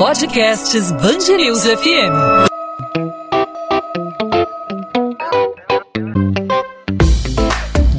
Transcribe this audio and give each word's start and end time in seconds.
Podcasts 0.00 0.90
Bangerils 0.92 1.62
FM. 1.62 2.48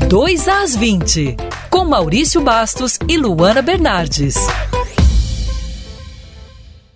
Dois 0.10 0.48
às 0.48 0.76
20, 0.76 1.38
com 1.70 1.86
Maurício 1.86 2.42
Bastos 2.42 2.98
e 3.08 3.18
Luana 3.18 3.62
Bernardes. 3.62 4.34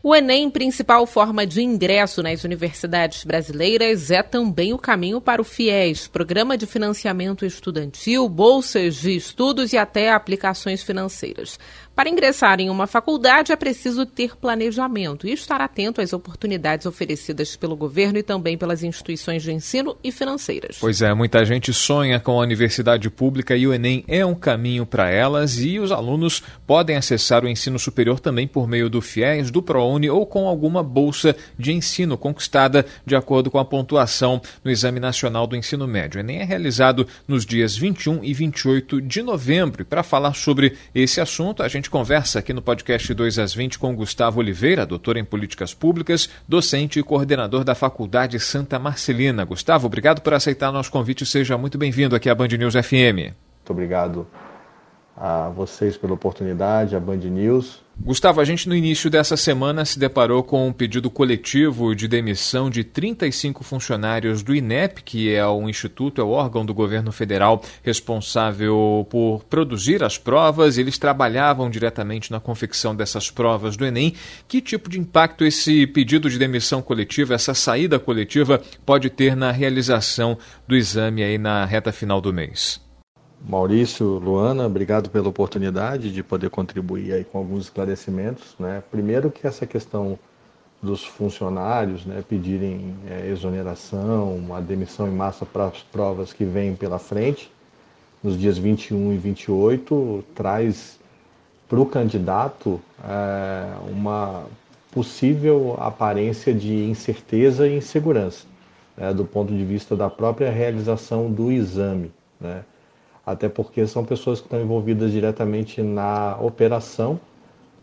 O 0.07 0.13
Enem, 0.13 0.51
principal 0.51 1.07
forma 1.07 1.47
de 1.47 1.63
ingresso 1.63 2.21
nas 2.21 2.43
universidades 2.43 3.23
brasileiras, 3.23 4.11
é 4.11 4.21
também 4.21 4.71
o 4.71 4.77
caminho 4.77 5.19
para 5.19 5.41
o 5.41 5.43
FIES, 5.43 6.07
Programa 6.07 6.55
de 6.55 6.67
Financiamento 6.67 7.43
Estudantil, 7.43 8.29
bolsas 8.29 8.97
de 8.97 9.15
estudos 9.15 9.73
e 9.73 9.79
até 9.79 10.11
aplicações 10.11 10.83
financeiras. 10.83 11.57
Para 11.95 12.09
ingressar 12.09 12.59
em 12.59 12.69
uma 12.69 12.87
faculdade 12.87 13.53
é 13.53 13.55
preciso 13.55 14.05
ter 14.05 14.35
planejamento 14.35 15.25
e 15.25 15.31
estar 15.31 15.61
atento 15.61 16.01
às 16.01 16.11
oportunidades 16.11 16.85
oferecidas 16.85 17.55
pelo 17.55 17.73
governo 17.73 18.19
e 18.19 18.23
também 18.23 18.57
pelas 18.57 18.83
instituições 18.83 19.41
de 19.41 19.53
ensino 19.53 19.95
e 20.03 20.11
financeiras. 20.11 20.75
Pois 20.81 21.01
é, 21.01 21.13
muita 21.13 21.45
gente 21.45 21.71
sonha 21.71 22.19
com 22.19 22.33
a 22.33 22.43
universidade 22.43 23.09
pública 23.09 23.55
e 23.55 23.65
o 23.65 23.73
Enem 23.73 24.03
é 24.09 24.25
um 24.25 24.35
caminho 24.35 24.85
para 24.85 25.09
elas 25.09 25.57
e 25.57 25.79
os 25.79 25.89
alunos 25.89 26.43
podem 26.67 26.97
acessar 26.97 27.45
o 27.45 27.47
ensino 27.47 27.79
superior 27.79 28.19
também 28.19 28.45
por 28.45 28.67
meio 28.67 28.89
do 28.89 29.01
FIES, 29.01 29.49
do 29.49 29.61
ProUni 29.61 30.09
ou 30.09 30.25
com 30.25 30.49
alguma 30.49 30.83
bolsa 30.83 31.33
de 31.57 31.71
ensino 31.71 32.17
conquistada 32.17 32.85
de 33.05 33.15
acordo 33.15 33.49
com 33.49 33.57
a 33.57 33.63
pontuação 33.63 34.41
no 34.65 34.69
Exame 34.69 34.99
Nacional 34.99 35.47
do 35.47 35.55
Ensino 35.55 35.87
Médio. 35.87 36.17
O 36.17 36.19
Enem 36.19 36.41
é 36.41 36.43
realizado 36.43 37.07
nos 37.25 37.45
dias 37.45 37.77
21 37.77 38.21
e 38.21 38.33
28 38.33 39.01
de 39.01 39.21
novembro 39.21 39.81
e 39.81 39.85
para 39.85 40.03
falar 40.03 40.33
sobre 40.33 40.73
esse 40.93 41.21
assunto 41.21 41.63
a 41.63 41.69
gente 41.69 41.84
gente 41.85 41.89
conversa 41.91 42.39
aqui 42.39 42.51
no 42.51 42.63
podcast 42.63 43.13
2 43.13 43.37
às 43.37 43.53
20 43.53 43.77
com 43.77 43.95
Gustavo 43.95 44.39
Oliveira, 44.39 44.87
doutor 44.87 45.17
em 45.17 45.23
políticas 45.23 45.71
públicas, 45.71 46.27
docente 46.47 46.99
e 46.99 47.03
coordenador 47.03 47.63
da 47.63 47.75
Faculdade 47.75 48.39
Santa 48.39 48.79
Marcelina. 48.79 49.43
Gustavo, 49.43 49.85
obrigado 49.85 50.21
por 50.21 50.33
aceitar 50.33 50.71
nosso 50.71 50.91
convite. 50.91 51.25
Seja 51.27 51.59
muito 51.59 51.77
bem-vindo 51.77 52.15
aqui 52.15 52.27
à 52.27 52.33
Band 52.33 52.47
News 52.47 52.73
FM. 52.73 53.29
Muito 53.29 53.69
obrigado 53.69 54.27
a 55.17 55.49
vocês 55.49 55.95
pela 55.95 56.13
oportunidade, 56.13 56.95
a 56.95 56.99
Band 56.99 57.17
News. 57.17 57.85
Gustavo, 57.97 58.41
a 58.41 58.45
gente 58.45 58.67
no 58.67 58.75
início 58.75 59.09
dessa 59.09 59.37
semana 59.37 59.85
se 59.85 59.97
deparou 59.97 60.43
com 60.43 60.67
um 60.67 60.73
pedido 60.73 61.09
coletivo 61.09 61.95
de 61.95 62.09
demissão 62.09 62.69
de 62.69 62.83
35 62.83 63.63
funcionários 63.63 64.43
do 64.43 64.53
INEP, 64.53 65.01
que 65.01 65.33
é 65.33 65.45
o 65.47 65.69
instituto, 65.69 66.19
é 66.19 66.23
o 66.23 66.31
órgão 66.31 66.65
do 66.65 66.73
governo 66.73 67.13
federal 67.13 67.63
responsável 67.81 69.07
por 69.09 69.45
produzir 69.45 70.03
as 70.03 70.17
provas. 70.17 70.77
Eles 70.77 70.97
trabalhavam 70.97 71.69
diretamente 71.69 72.31
na 72.31 72.39
confecção 72.41 72.93
dessas 72.93 73.31
provas 73.31 73.77
do 73.77 73.85
Enem. 73.85 74.13
Que 74.45 74.59
tipo 74.59 74.89
de 74.89 74.99
impacto 74.99 75.45
esse 75.45 75.87
pedido 75.87 76.29
de 76.29 76.37
demissão 76.37 76.81
coletiva, 76.81 77.33
essa 77.33 77.53
saída 77.53 77.97
coletiva, 77.97 78.61
pode 78.85 79.09
ter 79.09 79.37
na 79.37 79.51
realização 79.51 80.37
do 80.67 80.75
exame 80.75 81.23
aí 81.23 81.37
na 81.37 81.63
reta 81.63 81.93
final 81.93 82.19
do 82.19 82.33
mês? 82.33 82.84
Maurício, 83.47 84.17
Luana, 84.17 84.65
obrigado 84.65 85.11
pela 85.11 85.29
oportunidade 85.29 86.11
de 86.11 86.23
poder 86.23 86.49
contribuir 86.49 87.13
aí 87.13 87.23
com 87.23 87.37
alguns 87.37 87.65
esclarecimentos. 87.65 88.55
Né? 88.57 88.81
Primeiro 88.89 89.29
que 89.29 89.45
essa 89.45 89.67
questão 89.67 90.17
dos 90.81 91.05
funcionários 91.05 92.07
né, 92.07 92.23
pedirem 92.27 92.95
é, 93.07 93.29
exoneração, 93.29 94.47
a 94.51 94.59
demissão 94.59 95.07
em 95.07 95.11
massa 95.11 95.45
para 95.45 95.67
as 95.67 95.83
provas 95.83 96.33
que 96.33 96.43
vêm 96.43 96.75
pela 96.75 96.97
frente, 96.97 97.51
nos 98.23 98.35
dias 98.35 98.57
21 98.57 99.13
e 99.13 99.17
28, 99.17 100.23
traz 100.33 100.99
para 101.69 101.79
o 101.79 101.85
candidato 101.85 102.81
é, 103.03 103.67
uma 103.91 104.45
possível 104.91 105.75
aparência 105.79 106.51
de 106.51 106.85
incerteza 106.85 107.67
e 107.67 107.77
insegurança, 107.77 108.47
né, 108.97 109.13
do 109.13 109.23
ponto 109.23 109.53
de 109.53 109.63
vista 109.63 109.95
da 109.95 110.09
própria 110.09 110.49
realização 110.49 111.31
do 111.31 111.51
exame. 111.51 112.11
Né? 112.41 112.63
Até 113.25 113.49
porque 113.49 113.87
são 113.87 114.05
pessoas 114.05 114.39
que 114.39 114.47
estão 114.47 114.61
envolvidas 114.61 115.11
diretamente 115.11 115.81
na 115.81 116.37
operação, 116.39 117.19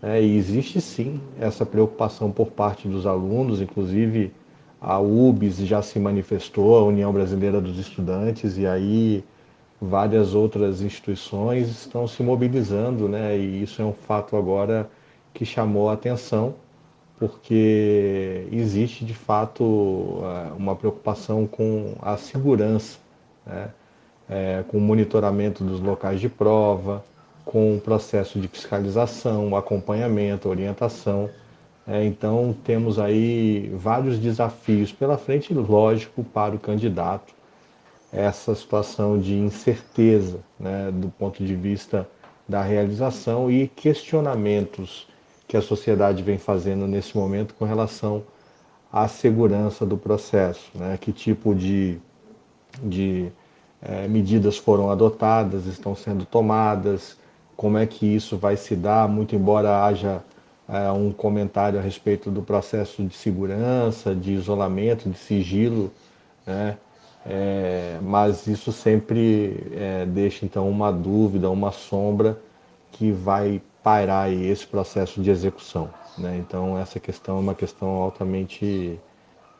né, 0.00 0.22
e 0.22 0.36
existe 0.36 0.80
sim 0.80 1.20
essa 1.40 1.66
preocupação 1.66 2.30
por 2.30 2.48
parte 2.48 2.88
dos 2.88 3.06
alunos, 3.06 3.60
inclusive 3.60 4.32
a 4.80 4.98
UBS 4.98 5.58
já 5.58 5.80
se 5.82 5.98
manifestou, 5.98 6.76
a 6.76 6.84
União 6.84 7.12
Brasileira 7.12 7.60
dos 7.60 7.78
Estudantes, 7.78 8.58
e 8.58 8.66
aí 8.66 9.24
várias 9.80 10.34
outras 10.34 10.80
instituições 10.80 11.68
estão 11.68 12.06
se 12.06 12.22
mobilizando, 12.22 13.08
né, 13.08 13.36
e 13.36 13.62
isso 13.62 13.82
é 13.82 13.84
um 13.84 13.92
fato 13.92 14.36
agora 14.36 14.88
que 15.34 15.44
chamou 15.44 15.88
a 15.90 15.94
atenção, 15.94 16.54
porque 17.18 18.46
existe 18.50 19.04
de 19.04 19.14
fato 19.14 20.20
eh, 20.24 20.52
uma 20.56 20.74
preocupação 20.74 21.46
com 21.46 21.94
a 22.02 22.16
segurança, 22.16 22.98
né, 23.46 23.70
é, 24.32 24.64
com 24.66 24.80
monitoramento 24.80 25.62
dos 25.62 25.78
locais 25.78 26.18
de 26.18 26.28
prova, 26.28 27.04
com 27.44 27.76
o 27.76 27.80
processo 27.80 28.40
de 28.40 28.48
fiscalização, 28.48 29.54
acompanhamento, 29.54 30.48
orientação. 30.48 31.28
É, 31.86 32.02
então, 32.04 32.56
temos 32.64 32.98
aí 32.98 33.70
vários 33.74 34.18
desafios 34.18 34.90
pela 34.90 35.18
frente, 35.18 35.52
lógico, 35.52 36.24
para 36.24 36.54
o 36.54 36.58
candidato, 36.58 37.34
essa 38.10 38.54
situação 38.54 39.18
de 39.18 39.34
incerteza 39.34 40.40
né, 40.58 40.90
do 40.92 41.08
ponto 41.08 41.44
de 41.44 41.54
vista 41.54 42.08
da 42.48 42.62
realização 42.62 43.50
e 43.50 43.68
questionamentos 43.68 45.06
que 45.46 45.56
a 45.56 45.62
sociedade 45.62 46.22
vem 46.22 46.38
fazendo 46.38 46.86
nesse 46.86 47.16
momento 47.16 47.54
com 47.54 47.64
relação 47.66 48.22
à 48.90 49.08
segurança 49.08 49.84
do 49.84 49.96
processo, 49.96 50.70
né? 50.74 50.98
que 51.00 51.12
tipo 51.12 51.54
de, 51.54 51.98
de 52.82 53.32
é, 53.82 54.06
medidas 54.06 54.56
foram 54.56 54.90
adotadas, 54.90 55.66
estão 55.66 55.94
sendo 55.94 56.24
tomadas, 56.24 57.16
como 57.56 57.78
é 57.78 57.86
que 57.86 58.06
isso 58.06 58.36
vai 58.36 58.56
se 58.56 58.76
dar, 58.76 59.08
muito 59.08 59.34
embora 59.34 59.84
haja 59.84 60.22
é, 60.68 60.90
um 60.90 61.12
comentário 61.12 61.78
a 61.78 61.82
respeito 61.82 62.30
do 62.30 62.42
processo 62.42 63.02
de 63.04 63.14
segurança, 63.14 64.14
de 64.14 64.32
isolamento, 64.32 65.10
de 65.10 65.18
sigilo, 65.18 65.90
né? 66.46 66.76
É, 67.24 67.98
mas 68.02 68.48
isso 68.48 68.72
sempre 68.72 69.70
é, 69.72 70.04
deixa 70.06 70.44
então 70.44 70.68
uma 70.68 70.90
dúvida, 70.92 71.48
uma 71.48 71.70
sombra 71.70 72.36
que 72.90 73.12
vai 73.12 73.62
pairar 73.82 74.26
aí 74.26 74.48
esse 74.48 74.66
processo 74.66 75.22
de 75.22 75.30
execução. 75.30 75.88
Né? 76.18 76.36
Então 76.38 76.76
essa 76.76 76.98
questão 76.98 77.36
é 77.36 77.40
uma 77.40 77.54
questão 77.54 77.88
altamente 77.88 78.98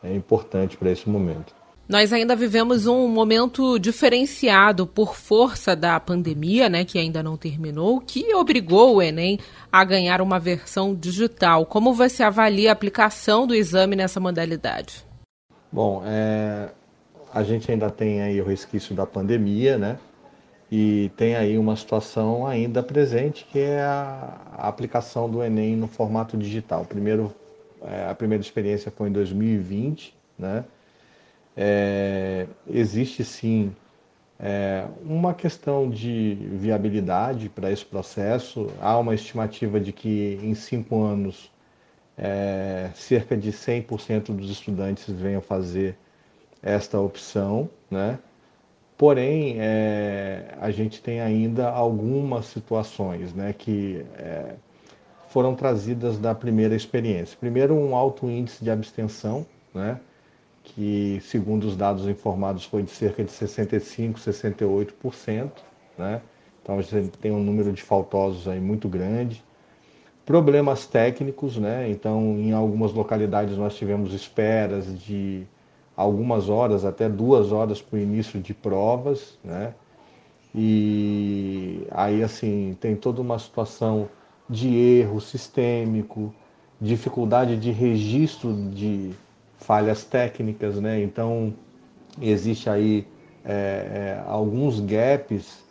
é, 0.03 0.13
importante 0.13 0.75
para 0.75 0.91
esse 0.91 1.09
momento. 1.09 1.55
Nós 1.87 2.13
ainda 2.13 2.33
vivemos 2.33 2.87
um 2.87 3.09
momento 3.09 3.77
diferenciado 3.77 4.87
por 4.87 5.15
força 5.15 5.75
da 5.75 5.99
pandemia, 5.99 6.69
né, 6.69 6.85
que 6.85 6.97
ainda 6.97 7.21
não 7.21 7.35
terminou, 7.35 7.99
que 7.99 8.33
obrigou 8.33 8.95
o 8.95 9.01
Enem 9.01 9.37
a 9.69 9.83
ganhar 9.83 10.21
uma 10.21 10.39
versão 10.39 10.95
digital. 10.95 11.65
Como 11.65 11.93
você 11.93 12.23
avalia 12.23 12.69
a 12.69 12.73
aplicação 12.73 13.45
do 13.45 13.53
exame 13.53 13.97
nessa 13.97 14.17
modalidade? 14.19 15.05
Bom, 15.69 16.01
é, 16.05 16.69
a 17.33 17.43
gente 17.43 17.69
ainda 17.69 17.89
tem 17.89 18.21
aí 18.21 18.39
o 18.39 18.45
resquício 18.45 18.95
da 18.95 19.05
pandemia, 19.05 19.77
né? 19.77 19.99
E 20.71 21.11
tem 21.17 21.35
aí 21.35 21.57
uma 21.57 21.75
situação 21.75 22.47
ainda 22.47 22.81
presente 22.81 23.45
que 23.51 23.59
é 23.59 23.81
a, 23.81 24.37
a 24.57 24.67
aplicação 24.69 25.29
do 25.29 25.43
Enem 25.43 25.75
no 25.75 25.87
formato 25.87 26.37
digital. 26.37 26.85
Primeiro, 26.85 27.33
é, 27.81 28.07
a 28.09 28.15
primeira 28.15 28.41
experiência 28.41 28.89
foi 28.89 29.09
em 29.09 29.11
2020, 29.11 30.15
né? 30.39 30.63
É, 31.55 32.47
existe 32.67 33.23
sim 33.23 33.75
é, 34.39 34.85
uma 35.05 35.33
questão 35.33 35.89
de 35.89 36.35
viabilidade 36.51 37.49
para 37.49 37.71
esse 37.71 37.85
processo. 37.85 38.67
Há 38.81 38.97
uma 38.97 39.13
estimativa 39.13 39.79
de 39.79 39.91
que 39.93 40.39
em 40.41 40.53
cinco 40.55 41.01
anos 41.03 41.51
é, 42.17 42.89
cerca 42.93 43.37
de 43.37 43.51
100% 43.51 44.35
dos 44.35 44.49
estudantes 44.49 45.09
venham 45.09 45.41
fazer 45.41 45.95
esta 46.61 46.99
opção, 46.99 47.69
né? 47.89 48.19
Porém, 48.97 49.57
é, 49.59 50.55
a 50.61 50.71
gente 50.71 51.01
tem 51.01 51.19
ainda 51.19 51.69
algumas 51.69 52.45
situações 52.45 53.33
né, 53.33 53.51
que 53.51 54.05
é, 54.15 54.55
foram 55.27 55.55
trazidas 55.55 56.19
da 56.19 56.33
primeira 56.35 56.75
experiência. 56.75 57.35
Primeiro, 57.39 57.73
um 57.73 57.95
alto 57.95 58.29
índice 58.29 58.63
de 58.63 58.69
abstenção, 58.69 59.45
né? 59.73 59.99
Que, 60.63 61.19
segundo 61.21 61.65
os 61.65 61.75
dados 61.75 62.07
informados, 62.07 62.63
foi 62.65 62.83
de 62.83 62.91
cerca 62.91 63.23
de 63.23 63.31
65%, 63.31 64.15
68%. 64.15 65.51
Né? 65.97 66.21
Então, 66.61 66.79
a 66.79 66.81
gente 66.81 67.17
tem 67.17 67.31
um 67.31 67.43
número 67.43 67.73
de 67.73 67.81
faltosos 67.81 68.47
aí 68.47 68.59
muito 68.59 68.87
grande. 68.87 69.43
Problemas 70.25 70.87
técnicos, 70.87 71.57
né? 71.57 71.89
então, 71.89 72.37
em 72.39 72.53
algumas 72.53 72.93
localidades 72.93 73.57
nós 73.57 73.75
tivemos 73.75 74.13
esperas 74.13 74.97
de 74.97 75.45
algumas 75.97 76.47
horas, 76.49 76.85
até 76.85 77.09
duas 77.09 77.51
horas 77.51 77.81
para 77.81 77.97
o 77.97 77.99
início 77.99 78.39
de 78.39 78.53
provas. 78.53 79.37
Né? 79.43 79.73
E 80.55 81.85
aí, 81.91 82.23
assim, 82.23 82.77
tem 82.79 82.95
toda 82.95 83.21
uma 83.21 83.37
situação 83.37 84.07
de 84.49 84.73
erro 84.73 85.19
sistêmico, 85.19 86.33
dificuldade 86.79 87.57
de 87.57 87.71
registro 87.71 88.53
de 88.69 89.11
falhas 89.57 90.03
técnicas, 90.03 90.79
né? 90.79 91.01
Então 91.01 91.53
existe 92.21 92.69
aí 92.69 93.07
é, 93.43 93.53
é, 93.53 94.23
alguns 94.27 94.79
gaps, 94.79 95.63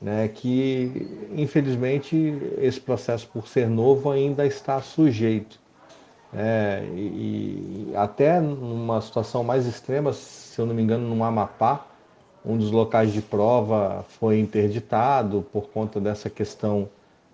né? 0.00 0.28
Que 0.28 1.28
infelizmente 1.34 2.16
esse 2.58 2.80
processo 2.80 3.28
por 3.28 3.46
ser 3.48 3.68
novo 3.68 4.10
ainda 4.10 4.46
está 4.46 4.80
sujeito. 4.80 5.60
É, 6.32 6.84
e, 6.94 7.90
e 7.90 7.92
até 7.96 8.40
numa 8.40 9.00
situação 9.00 9.42
mais 9.42 9.66
extrema, 9.66 10.12
se 10.12 10.60
eu 10.60 10.66
não 10.66 10.74
me 10.74 10.82
engano, 10.82 11.12
no 11.12 11.24
Amapá, 11.24 11.86
um 12.44 12.56
dos 12.56 12.70
locais 12.70 13.12
de 13.12 13.20
prova 13.20 14.04
foi 14.08 14.38
interditado 14.38 15.44
por 15.52 15.68
conta 15.70 16.00
dessa 16.00 16.30
questão 16.30 16.88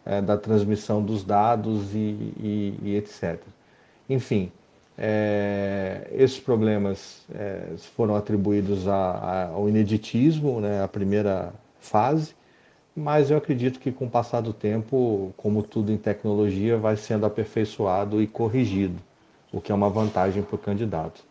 é, 0.05 0.21
da 0.21 0.37
transmissão 0.37 1.03
dos 1.03 1.25
dados 1.25 1.95
e, 1.95 1.99
e, 1.99 2.79
e 2.83 2.97
etc. 2.97 3.41
Enfim, 4.09 4.51
é, 4.99 6.09
esses 6.13 6.39
problemas 6.39 7.25
é, 7.35 7.75
foram 7.95 8.17
atribuídos 8.17 8.89
a, 8.89 8.95
a, 8.95 9.47
ao 9.49 9.69
ineditismo, 9.69 10.61
né, 10.61 10.83
a 10.83 10.89
primeira 10.89 11.53
fase, 11.81 12.35
mas 12.95 13.31
eu 13.31 13.37
acredito 13.37 13.79
que 13.79 13.93
com 13.93 14.07
o 14.07 14.11
passar 14.11 14.41
do 14.41 14.55
tempo, 14.55 15.35
como 15.37 15.63
tudo 15.63 15.93
em 15.93 15.99
tecnologia, 15.99 16.79
vai 16.79 16.97
sendo 16.97 17.27
aperfeiçoado 17.27 18.23
e 18.23 18.27
corrigido, 18.27 18.97
o 19.53 19.61
que 19.61 19.71
é 19.71 19.75
uma 19.75 19.91
vantagem 19.91 20.43
para 20.43 20.55
o 20.55 20.59
candidato. 20.59 21.23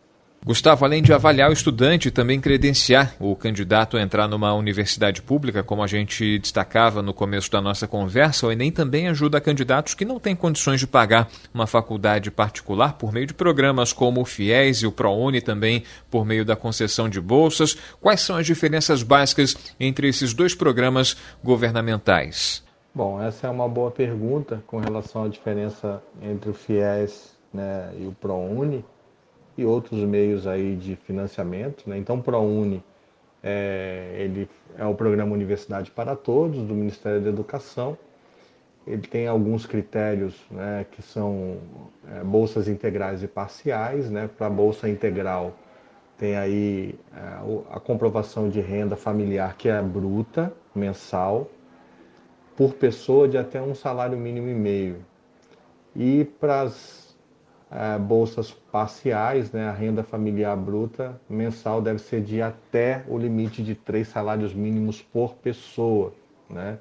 Gustavo, 0.46 0.84
além 0.84 1.02
de 1.02 1.12
avaliar 1.12 1.50
o 1.50 1.52
estudante, 1.52 2.08
também 2.08 2.40
credenciar 2.40 3.16
o 3.18 3.34
candidato 3.34 3.96
a 3.96 4.00
entrar 4.00 4.28
numa 4.28 4.54
universidade 4.54 5.20
pública, 5.20 5.64
como 5.64 5.82
a 5.82 5.88
gente 5.88 6.38
destacava 6.38 7.02
no 7.02 7.12
começo 7.12 7.50
da 7.50 7.60
nossa 7.60 7.88
conversa, 7.88 8.46
o 8.46 8.52
Enem 8.52 8.70
também 8.70 9.08
ajuda 9.08 9.40
candidatos 9.40 9.92
que 9.94 10.04
não 10.04 10.20
têm 10.20 10.36
condições 10.36 10.78
de 10.78 10.86
pagar 10.86 11.28
uma 11.52 11.66
faculdade 11.66 12.30
particular 12.30 12.92
por 12.92 13.12
meio 13.12 13.26
de 13.26 13.34
programas 13.34 13.92
como 13.92 14.20
o 14.20 14.24
FIES 14.24 14.82
e 14.82 14.86
o 14.86 14.92
ProUni, 14.92 15.40
também 15.40 15.82
por 16.08 16.24
meio 16.24 16.44
da 16.44 16.54
concessão 16.54 17.08
de 17.08 17.20
bolsas. 17.20 17.76
Quais 18.00 18.20
são 18.20 18.36
as 18.36 18.46
diferenças 18.46 19.02
básicas 19.02 19.56
entre 19.80 20.06
esses 20.08 20.32
dois 20.32 20.54
programas 20.54 21.16
governamentais? 21.42 22.62
Bom, 22.94 23.20
essa 23.20 23.48
é 23.48 23.50
uma 23.50 23.68
boa 23.68 23.90
pergunta 23.90 24.62
com 24.64 24.78
relação 24.78 25.24
à 25.24 25.28
diferença 25.28 26.00
entre 26.22 26.50
o 26.50 26.54
FIES 26.54 27.34
né, 27.52 27.90
e 27.98 28.06
o 28.06 28.12
ProUni 28.12 28.84
e 29.56 29.64
outros 29.64 30.00
meios 30.00 30.46
aí 30.46 30.76
de 30.76 30.96
financiamento. 30.96 31.88
Né? 31.88 31.98
Então, 31.98 32.20
ProUni 32.20 32.82
é, 33.42 34.16
ele 34.18 34.48
é 34.76 34.84
o 34.84 34.94
programa 34.94 35.32
Universidade 35.32 35.90
para 35.90 36.16
Todos 36.16 36.62
do 36.62 36.74
Ministério 36.74 37.20
da 37.20 37.28
Educação. 37.28 37.96
Ele 38.86 39.02
tem 39.02 39.26
alguns 39.26 39.66
critérios 39.66 40.34
né, 40.50 40.86
que 40.90 41.02
são 41.02 41.58
é, 42.12 42.22
bolsas 42.22 42.68
integrais 42.68 43.22
e 43.22 43.28
parciais. 43.28 44.10
Né? 44.10 44.28
Para 44.36 44.48
a 44.48 44.50
bolsa 44.50 44.88
integral 44.88 45.54
tem 46.18 46.36
aí 46.36 46.98
é, 47.14 47.20
a 47.70 47.78
comprovação 47.78 48.48
de 48.48 48.60
renda 48.60 48.96
familiar 48.96 49.56
que 49.56 49.68
é 49.68 49.80
bruta, 49.82 50.52
mensal, 50.74 51.50
por 52.56 52.74
pessoa 52.74 53.28
de 53.28 53.36
até 53.36 53.60
um 53.60 53.74
salário 53.74 54.16
mínimo 54.16 54.48
e 54.48 54.54
meio. 54.54 55.04
E 55.94 56.24
para 56.24 56.62
as 56.62 57.05
é, 57.70 57.98
bolsas 57.98 58.52
parciais, 58.52 59.50
né, 59.50 59.68
a 59.68 59.72
renda 59.72 60.02
familiar 60.02 60.56
bruta 60.56 61.20
mensal 61.28 61.82
deve 61.82 61.98
ser 61.98 62.22
de 62.22 62.40
até 62.40 63.04
o 63.08 63.18
limite 63.18 63.62
de 63.62 63.74
três 63.74 64.08
salários 64.08 64.54
mínimos 64.54 65.02
por 65.02 65.34
pessoa. 65.34 66.12
Né? 66.48 66.78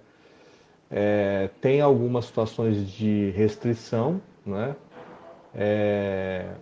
É, 0.90 1.50
tem 1.60 1.82
algumas 1.82 2.26
situações 2.26 2.88
de 2.90 3.32
restrição, 3.32 4.22
né? 4.46 4.76
É, 5.54 6.54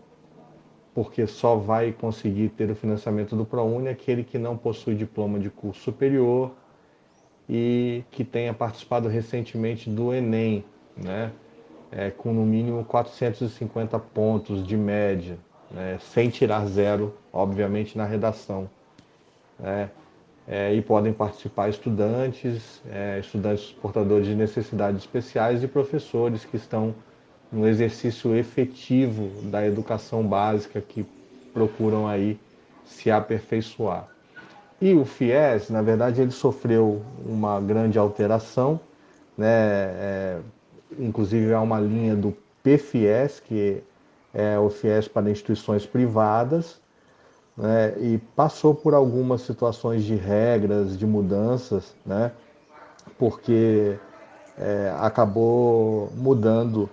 porque 0.93 1.25
só 1.25 1.55
vai 1.55 1.91
conseguir 1.91 2.49
ter 2.49 2.69
o 2.69 2.75
financiamento 2.75 3.35
do 3.35 3.43
ProUni 3.43 3.89
aquele 3.89 4.23
que 4.23 4.37
não 4.37 4.55
possui 4.55 4.95
diploma 4.95 5.39
de 5.39 5.49
curso 5.49 5.81
superior 5.81 6.51
e 7.49 8.03
que 8.11 8.23
tenha 8.23 8.53
participado 8.53 9.09
recentemente 9.09 9.89
do 9.89 10.13
Enem, 10.13 10.63
né? 10.95 11.31
É, 11.95 12.09
com 12.09 12.33
no 12.33 12.45
mínimo 12.45 12.83
450 12.85 13.99
pontos 13.99 14.65
de 14.65 14.75
média, 14.75 15.37
né, 15.69 15.97
sem 15.99 16.29
tirar 16.29 16.65
zero, 16.65 17.13
obviamente, 17.31 17.97
na 17.97 18.05
redação. 18.05 18.69
Né, 19.59 19.89
é, 20.47 20.73
e 20.73 20.81
podem 20.81 21.13
participar 21.13 21.69
estudantes, 21.69 22.81
é, 22.91 23.19
estudantes 23.19 23.71
portadores 23.81 24.27
de 24.27 24.35
necessidades 24.35 25.01
especiais 25.01 25.63
e 25.63 25.67
professores 25.67 26.43
que 26.43 26.57
estão 26.57 26.93
no 27.51 27.67
exercício 27.67 28.35
efetivo 28.35 29.29
da 29.43 29.65
educação 29.65 30.25
básica 30.25 30.81
que 30.81 31.05
procuram 31.53 32.07
aí 32.07 32.37
se 32.83 33.09
aperfeiçoar. 33.09 34.07
E 34.81 34.93
o 34.93 35.05
FIES, 35.05 35.69
na 35.69 35.81
verdade, 35.81 36.21
ele 36.21 36.31
sofreu 36.31 37.01
uma 37.25 37.61
grande 37.61 37.97
alteração, 37.97 38.79
né, 39.37 39.47
é, 39.47 40.39
inclusive 40.99 41.53
há 41.53 41.61
uma 41.61 41.79
linha 41.79 42.15
do 42.15 42.35
PFIES, 42.63 43.39
que 43.39 43.83
é 44.33 44.57
o 44.57 44.69
FIES 44.69 45.07
para 45.07 45.29
instituições 45.29 45.85
privadas, 45.85 46.81
né, 47.55 47.93
e 47.99 48.17
passou 48.35 48.73
por 48.73 48.93
algumas 48.93 49.41
situações 49.41 50.03
de 50.03 50.15
regras, 50.15 50.97
de 50.97 51.05
mudanças, 51.05 51.93
né, 52.05 52.31
porque 53.17 53.97
é, 54.57 54.93
acabou 54.99 56.11
mudando 56.15 56.89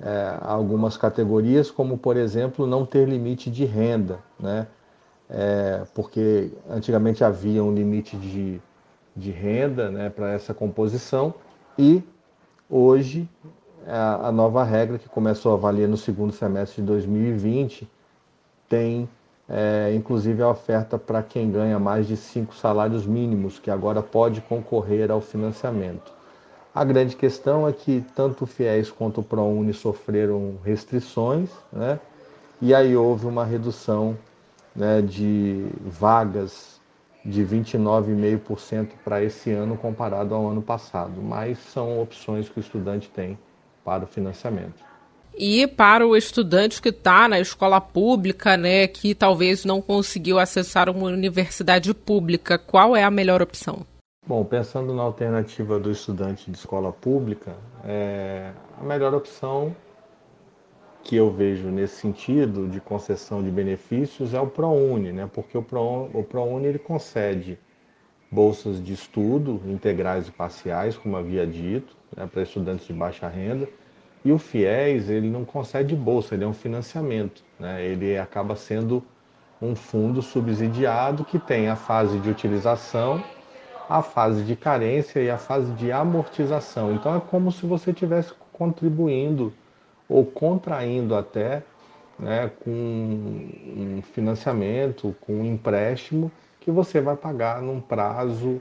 é, 0.00 0.36
algumas 0.42 0.96
categorias, 0.96 1.70
como 1.70 1.96
por 1.96 2.16
exemplo 2.16 2.66
não 2.66 2.84
ter 2.84 3.08
limite 3.08 3.50
de 3.50 3.64
renda, 3.64 4.18
né, 4.38 4.66
é, 5.30 5.82
porque 5.94 6.52
antigamente 6.68 7.24
havia 7.24 7.64
um 7.64 7.72
limite 7.72 8.16
de, 8.16 8.60
de 9.16 9.30
renda 9.30 9.90
né, 9.90 10.10
para 10.10 10.32
essa 10.32 10.52
composição 10.52 11.32
e 11.78 12.02
Hoje, 12.74 13.28
a, 13.86 14.32
nova 14.32 14.64
regra 14.64 14.96
que 14.96 15.06
começou 15.06 15.52
a 15.52 15.56
valer 15.58 15.86
no 15.86 15.98
segundo 15.98 16.32
semestre 16.32 16.80
de 16.80 16.86
2020 16.86 17.86
tem, 18.66 19.06
é, 19.46 19.92
inclusive, 19.94 20.42
a 20.42 20.48
oferta 20.48 20.96
para 20.96 21.22
quem 21.22 21.50
ganha 21.50 21.78
mais 21.78 22.06
de 22.06 22.16
cinco 22.16 22.54
salários 22.54 23.04
mínimos, 23.04 23.58
que 23.58 23.70
agora 23.70 24.00
pode 24.00 24.40
concorrer 24.40 25.10
ao 25.10 25.20
financiamento. 25.20 26.10
A 26.74 26.82
grande 26.82 27.14
questão 27.14 27.68
é 27.68 27.74
que 27.74 28.02
tanto 28.16 28.44
o 28.44 28.46
FIES 28.46 28.90
quanto 28.90 29.20
o 29.20 29.22
ProUni 29.22 29.74
sofreram 29.74 30.54
restrições, 30.64 31.50
né? 31.70 32.00
e 32.58 32.74
aí 32.74 32.96
houve 32.96 33.26
uma 33.26 33.44
redução 33.44 34.16
né, 34.74 35.02
de 35.02 35.66
vagas 35.84 36.71
de 37.24 37.44
29,5% 37.44 38.88
para 39.04 39.22
esse 39.22 39.50
ano 39.50 39.76
comparado 39.76 40.34
ao 40.34 40.48
ano 40.48 40.62
passado, 40.62 41.22
mas 41.22 41.58
são 41.58 42.00
opções 42.00 42.48
que 42.48 42.58
o 42.58 42.60
estudante 42.60 43.08
tem 43.08 43.38
para 43.84 44.04
o 44.04 44.06
financiamento. 44.06 44.82
E 45.34 45.66
para 45.66 46.06
o 46.06 46.14
estudante 46.14 46.82
que 46.82 46.90
está 46.90 47.26
na 47.26 47.40
escola 47.40 47.80
pública, 47.80 48.56
né, 48.56 48.86
que 48.86 49.14
talvez 49.14 49.64
não 49.64 49.80
conseguiu 49.80 50.38
acessar 50.38 50.90
uma 50.90 51.06
universidade 51.06 51.94
pública, 51.94 52.58
qual 52.58 52.94
é 52.94 53.02
a 53.02 53.10
melhor 53.10 53.40
opção? 53.40 53.86
Bom, 54.26 54.44
pensando 54.44 54.94
na 54.94 55.02
alternativa 55.02 55.80
do 55.80 55.90
estudante 55.90 56.50
de 56.50 56.56
escola 56.56 56.92
pública, 56.92 57.56
é, 57.84 58.52
a 58.78 58.84
melhor 58.84 59.14
opção 59.14 59.74
que 61.02 61.16
eu 61.16 61.30
vejo 61.30 61.68
nesse 61.68 61.96
sentido 61.96 62.68
de 62.68 62.80
concessão 62.80 63.42
de 63.42 63.50
benefícios 63.50 64.34
é 64.34 64.40
o 64.40 64.46
ProUni, 64.46 65.12
né? 65.12 65.28
porque 65.32 65.56
o, 65.56 65.62
Pro, 65.62 66.08
o 66.14 66.22
ProUni 66.22 66.66
ele 66.66 66.78
concede 66.78 67.58
bolsas 68.30 68.82
de 68.82 68.92
estudo 68.92 69.60
integrais 69.66 70.28
e 70.28 70.30
parciais, 70.30 70.96
como 70.96 71.16
havia 71.16 71.46
dito, 71.46 71.96
né? 72.16 72.26
para 72.26 72.42
estudantes 72.42 72.86
de 72.86 72.92
baixa 72.92 73.28
renda, 73.28 73.68
e 74.24 74.30
o 74.30 74.38
FIES 74.38 75.08
ele 75.08 75.28
não 75.28 75.44
concede 75.44 75.96
bolsa, 75.96 76.34
ele 76.34 76.44
é 76.44 76.46
um 76.46 76.54
financiamento, 76.54 77.42
né? 77.58 77.84
ele 77.84 78.16
acaba 78.16 78.54
sendo 78.54 79.02
um 79.60 79.74
fundo 79.74 80.22
subsidiado 80.22 81.24
que 81.24 81.38
tem 81.38 81.68
a 81.68 81.76
fase 81.76 82.18
de 82.20 82.30
utilização, 82.30 83.22
a 83.88 84.02
fase 84.02 84.44
de 84.44 84.56
carência 84.56 85.20
e 85.20 85.28
a 85.28 85.38
fase 85.38 85.72
de 85.72 85.90
amortização. 85.92 86.94
Então 86.94 87.16
é 87.16 87.20
como 87.20 87.50
se 87.52 87.66
você 87.66 87.90
estivesse 87.90 88.32
contribuindo 88.52 89.52
ou 90.12 90.26
contraindo 90.26 91.14
até 91.14 91.62
né, 92.18 92.50
com 92.62 92.70
um 92.70 94.02
financiamento, 94.12 95.16
com 95.22 95.40
um 95.40 95.44
empréstimo 95.46 96.30
que 96.60 96.70
você 96.70 97.00
vai 97.00 97.16
pagar 97.16 97.62
num 97.62 97.80
prazo 97.80 98.60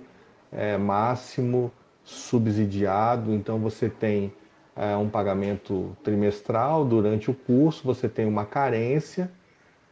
é, 0.51 0.77
máximo 0.77 1.71
subsidiado. 2.03 3.33
Então 3.33 3.59
você 3.59 3.89
tem 3.89 4.33
é, 4.75 4.95
um 4.95 5.09
pagamento 5.09 5.95
trimestral 6.03 6.85
durante 6.85 7.29
o 7.29 7.33
curso, 7.33 7.83
você 7.83 8.07
tem 8.07 8.25
uma 8.25 8.45
carência, 8.45 9.29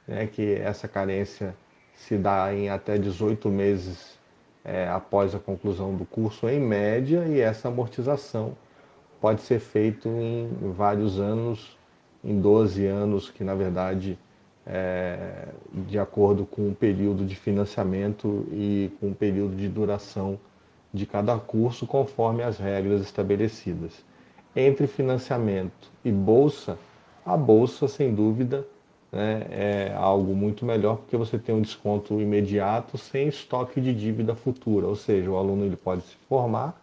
né, 0.08 0.28
que 0.28 0.54
essa 0.56 0.88
carência 0.88 1.54
se 1.94 2.18
dá 2.18 2.54
em 2.54 2.70
até 2.70 2.98
18 2.98 3.50
meses 3.50 4.18
é, 4.63 4.88
após 4.88 5.36
a 5.36 5.39
conclusão 5.39 5.94
do 5.94 6.06
curso, 6.06 6.48
em 6.48 6.60
média, 6.60 7.25
e 7.28 7.42
essa 7.42 7.68
amortização 7.68 8.56
pode 9.20 9.42
ser 9.42 9.60
feito 9.60 10.08
em 10.08 10.72
vários 10.72 11.20
anos 11.20 11.78
em 12.24 12.40
12 12.40 12.86
anos, 12.86 13.30
que 13.30 13.44
na 13.44 13.56
verdade 13.56 14.18
é 14.66 15.48
de 15.88 15.98
acordo 15.98 16.46
com 16.46 16.70
o 16.70 16.76
período 16.76 17.26
de 17.26 17.36
financiamento 17.36 18.46
e 18.52 18.92
com 19.00 19.10
o 19.10 19.16
período 19.16 19.56
de 19.56 19.68
duração 19.68 20.40
de 20.94 21.06
cada 21.06 21.38
curso, 21.38 21.88
conforme 21.88 22.44
as 22.44 22.58
regras 22.58 23.02
estabelecidas. 23.02 24.04
Entre 24.56 24.88
financiamento 24.88 25.92
e 26.04 26.12
bolsa, 26.12 26.78
a 27.26 27.38
bolsa, 27.38 27.88
sem 27.88 28.14
dúvida, 28.14 28.66
né, 29.12 29.46
é 29.50 29.94
algo 29.96 30.36
muito 30.36 30.66
melhor 30.66 30.98
porque 30.98 31.18
você 31.18 31.38
tem 31.38 31.54
um 31.54 31.62
desconto 31.62 32.20
imediato 32.20 32.98
sem 32.98 33.28
estoque 33.28 33.80
de 33.80 33.94
dívida 33.94 34.36
futura, 34.36 34.88
ou 34.88 34.96
seja, 34.96 35.30
o 35.30 35.38
aluno 35.38 35.66
ele 35.66 35.76
pode 35.76 36.02
se 36.04 36.16
formar, 36.28 36.80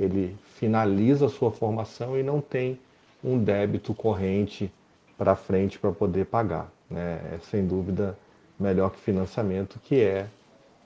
ele 0.00 0.36
finaliza 0.56 1.26
a 1.26 1.28
sua 1.28 1.50
formação 1.50 2.18
e 2.18 2.22
não 2.22 2.40
tem 2.40 2.78
um 3.22 3.38
débito 3.38 3.92
corrente 3.92 4.72
para 5.18 5.36
frente 5.36 5.78
para 5.78 5.92
poder 5.92 6.24
pagar. 6.26 6.72
Né? 6.90 7.20
É 7.34 7.38
sem 7.50 7.66
dúvida 7.66 8.16
melhor 8.58 8.90
que 8.90 8.98
financiamento, 8.98 9.78
que 9.84 10.02
é, 10.02 10.26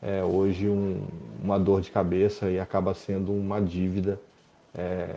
é 0.03 0.23
hoje 0.25 0.69
um, 0.69 1.01
uma 1.43 1.59
dor 1.59 1.81
de 1.81 1.91
cabeça 1.91 2.51
e 2.51 2.59
acaba 2.59 2.93
sendo 2.93 3.33
uma 3.33 3.61
dívida 3.61 4.21
é, 4.77 5.15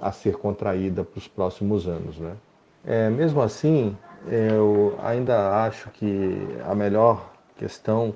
a 0.00 0.12
ser 0.12 0.36
contraída 0.36 1.02
para 1.02 1.18
os 1.18 1.26
próximos 1.26 1.88
anos. 1.88 2.16
Né? 2.18 2.36
É, 2.84 3.10
mesmo 3.10 3.42
assim, 3.42 3.96
eu 4.28 4.96
ainda 5.02 5.64
acho 5.64 5.90
que 5.90 6.38
a 6.64 6.74
melhor 6.74 7.32
questão 7.56 8.14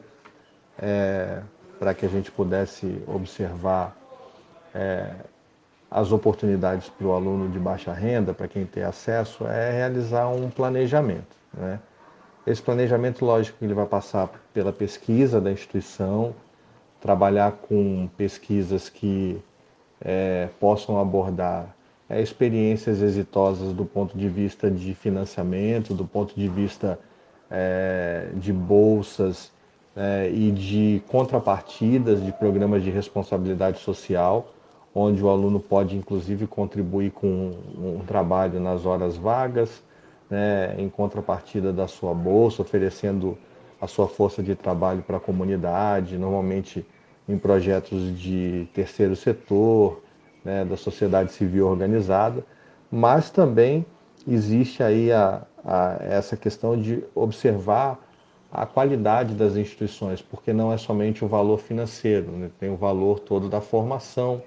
é, 0.79 1.43
para 1.79 1.93
que 1.93 2.07
a 2.07 2.09
gente 2.09 2.31
pudesse 2.31 3.03
observar 3.07 3.97
é, 4.75 5.11
as 5.90 6.11
oportunidades 6.11 6.88
para 6.88 7.07
o 7.07 7.12
aluno 7.12 7.49
de 7.49 7.59
baixa 7.59 7.93
renda, 7.93 8.35
para 8.35 8.49
quem 8.49 8.66
tem 8.66 8.83
acesso, 8.83 9.47
é 9.47 9.71
realizar 9.71 10.28
um 10.28 10.50
planejamento. 10.50 11.37
Né? 11.57 11.78
Esse 12.47 12.61
planejamento, 12.61 13.25
lógico, 13.25 13.64
ele 13.64 13.75
vai 13.75 13.87
passar 13.87 14.28
pela 14.52 14.73
pesquisa 14.73 15.40
da 15.40 15.52
instituição, 15.52 16.35
trabalhar 17.00 17.52
com 17.52 18.09
pesquisas 18.16 18.88
que 18.88 19.40
é, 20.00 20.49
possam 20.59 20.99
abordar 20.99 21.75
é, 22.09 22.21
experiências 22.21 23.00
exitosas 23.00 23.73
do 23.73 23.85
ponto 23.85 24.16
de 24.16 24.28
vista 24.28 24.71
de 24.71 24.95
financiamento, 24.95 25.95
do 25.95 26.04
ponto 26.04 26.35
de 26.35 26.49
vista 26.49 26.99
é, 27.50 28.28
de 28.35 28.52
bolsas 28.52 29.52
é, 29.97 30.31
e 30.31 30.50
de 30.50 31.02
contrapartidas 31.09 32.23
de 32.23 32.33
programas 32.33 32.83
de 32.83 32.90
responsabilidade 32.90 33.78
social, 33.78 34.52
onde 34.95 35.23
o 35.23 35.29
aluno 35.29 35.59
pode 35.59 35.97
inclusive 35.97 36.47
contribuir 36.47 37.11
com 37.11 37.51
um, 37.77 38.01
trabalho 38.07 38.61
nas 38.61 38.87
horas 38.87 39.17
vagas, 39.17 39.83
né, 40.31 40.75
em 40.79 40.89
contrapartida 40.89 41.73
da 41.73 41.89
sua 41.89 42.15
bolsa, 42.15 42.63
oferecendo 42.63 43.37
a 43.81 43.87
sua 43.87 44.07
força 44.07 44.43
de 44.43 44.55
trabalho 44.55 45.03
para 45.03 45.17
a 45.17 45.21
comunidade, 45.21 46.17
normalmente 46.17 46.87
em 47.29 47.37
projetos 47.37 48.19
de 48.19 48.69
terceiro 48.73 49.17
setor, 49.17 50.01
né, 50.45 50.65
da 50.65 50.77
sociedade 50.77 51.33
civil 51.33 51.67
organizada, 51.67 52.45
mas 52.91 53.31
também 53.31 53.85
existe 54.29 54.83
aí 54.83 55.11
a, 55.11 55.43
a, 55.65 55.97
essa 56.01 56.37
questão 56.37 56.81
de 56.81 57.03
observar 57.15 57.99
a 58.53 58.65
qualidade 58.65 59.35
das 59.35 59.57
instituições, 59.57 60.23
porque 60.23 60.53
não 60.53 60.73
é 60.73 60.77
somente 60.77 61.25
o 61.25 61.29
valor 61.29 61.59
financeiro, 61.59 62.31
né, 62.31 62.51
tem 62.61 62.71
o 62.71 62.77
valor 62.77 63.19
todo 63.19 63.49
da 63.49 63.61
formação, 63.61 64.41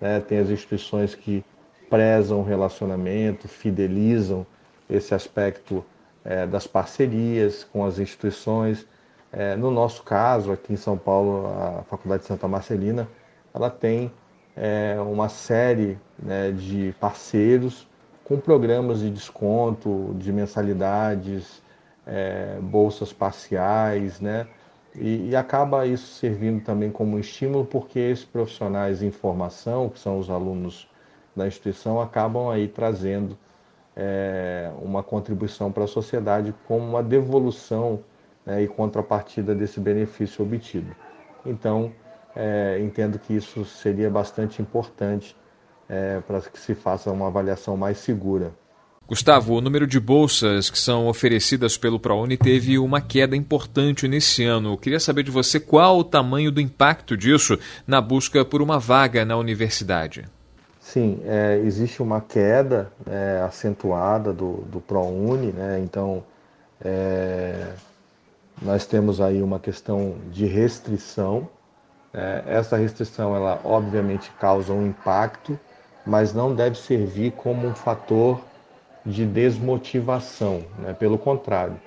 né, 0.00 0.20
tem 0.20 0.38
as 0.38 0.50
instituições 0.50 1.14
que 1.14 1.44
prezam 1.88 2.40
o 2.40 2.44
relacionamento, 2.44 3.48
fidelizam 3.48 4.46
esse 4.88 5.14
aspecto 5.14 5.84
é, 6.24 6.46
das 6.46 6.66
parcerias 6.66 7.64
com 7.64 7.84
as 7.84 7.98
instituições. 7.98 8.86
É, 9.32 9.56
no 9.56 9.70
nosso 9.70 10.02
caso, 10.02 10.52
aqui 10.52 10.72
em 10.72 10.76
São 10.76 10.96
Paulo, 10.96 11.46
a 11.46 11.82
Faculdade 11.84 12.22
de 12.22 12.28
Santa 12.28 12.48
Marcelina, 12.48 13.08
ela 13.54 13.70
tem 13.70 14.12
é, 14.56 14.96
uma 15.00 15.28
série 15.28 15.98
né, 16.18 16.50
de 16.50 16.94
parceiros 16.98 17.86
com 18.24 18.38
programas 18.40 19.00
de 19.00 19.10
desconto, 19.10 20.14
de 20.18 20.32
mensalidades, 20.32 21.62
é, 22.06 22.58
bolsas 22.60 23.12
parciais, 23.12 24.20
né? 24.20 24.46
E, 24.98 25.30
e, 25.30 25.36
acaba 25.36 25.86
isso 25.86 26.06
servindo 26.14 26.62
também 26.62 26.90
como 26.90 27.18
estímulo, 27.18 27.64
porque 27.64 27.98
esses 27.98 28.24
profissionais 28.24 29.02
em 29.02 29.10
formação, 29.10 29.88
que 29.88 29.98
são 29.98 30.18
os 30.18 30.30
alunos 30.30 30.88
da 31.34 31.46
instituição, 31.46 32.00
acabam 32.00 32.48
aí 32.48 32.66
trazendo 32.66 33.36
é, 33.94 34.70
uma 34.80 35.02
contribuição 35.02 35.70
para 35.70 35.84
a 35.84 35.86
sociedade 35.86 36.54
como 36.66 36.86
uma 36.86 37.02
devolução 37.02 38.00
né, 38.44 38.62
e 38.62 38.68
contrapartida 38.68 39.54
desse 39.54 39.80
benefício 39.80 40.44
obtido. 40.44 40.94
Então, 41.44 41.92
é, 42.34 42.78
entendo 42.80 43.18
que 43.18 43.34
isso 43.34 43.64
seria 43.64 44.10
bastante 44.10 44.60
importante 44.60 45.36
é, 45.88 46.20
para 46.20 46.40
que 46.40 46.58
se 46.58 46.74
faça 46.74 47.10
uma 47.10 47.28
avaliação 47.28 47.76
mais 47.76 47.98
segura. 47.98 48.52
Gustavo, 49.08 49.54
o 49.54 49.60
número 49.60 49.86
de 49.86 50.00
bolsas 50.00 50.68
que 50.68 50.78
são 50.78 51.06
oferecidas 51.06 51.76
pelo 51.78 52.00
ProUni 52.00 52.36
teve 52.36 52.78
uma 52.78 53.00
queda 53.00 53.36
importante 53.36 54.08
nesse 54.08 54.44
ano. 54.44 54.72
Eu 54.72 54.76
queria 54.76 54.98
saber 54.98 55.22
de 55.22 55.30
você 55.30 55.60
qual 55.60 55.98
o 55.98 56.04
tamanho 56.04 56.50
do 56.50 56.60
impacto 56.60 57.16
disso 57.16 57.58
na 57.86 58.00
busca 58.00 58.44
por 58.44 58.60
uma 58.60 58.78
vaga 58.78 59.24
na 59.24 59.36
universidade. 59.36 60.24
Sim, 60.80 61.20
é, 61.24 61.60
existe 61.64 62.02
uma 62.02 62.20
queda 62.20 62.90
é, 63.06 63.42
acentuada 63.46 64.32
do, 64.32 64.64
do 64.70 64.80
ProUni, 64.80 65.52
né? 65.52 65.80
então 65.82 66.24
é, 66.84 67.72
nós 68.60 68.86
temos 68.86 69.20
aí 69.20 69.42
uma 69.42 69.58
questão 69.58 70.16
de 70.32 70.46
restrição 70.46 71.48
é, 72.16 72.42
essa 72.46 72.78
restrição, 72.78 73.36
ela 73.36 73.60
obviamente 73.62 74.30
causa 74.40 74.72
um 74.72 74.86
impacto, 74.86 75.60
mas 76.06 76.32
não 76.32 76.54
deve 76.54 76.78
servir 76.78 77.32
como 77.32 77.68
um 77.68 77.74
fator 77.74 78.40
de 79.06 79.24
desmotivação. 79.24 80.64
Né? 80.78 80.92
Pelo 80.92 81.16
contrário, 81.16 81.80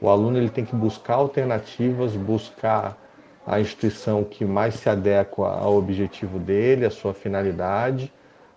o 0.00 0.08
aluno 0.08 0.36
ele 0.36 0.50
tem 0.50 0.64
que 0.64 0.74
buscar 0.74 1.14
alternativas, 1.14 2.16
buscar 2.16 2.98
a 3.46 3.60
instituição 3.60 4.24
que 4.24 4.44
mais 4.44 4.74
se 4.74 4.88
adequa 4.88 5.48
ao 5.48 5.76
objetivo 5.76 6.38
dele, 6.38 6.84
à 6.84 6.90
sua 6.90 7.14
finalidade, 7.14 8.12